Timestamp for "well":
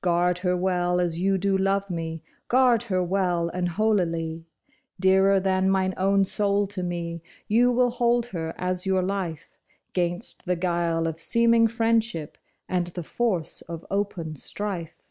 0.56-0.98, 3.04-3.48